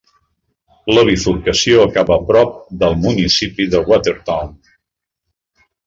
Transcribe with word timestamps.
La 0.97 1.03
bifurcació 1.09 1.83
acaba 1.85 2.17
a 2.17 2.25
prop 2.31 2.57
del 2.83 2.99
municipi 3.05 3.71
de 3.77 3.87
Watertown. 3.93 4.61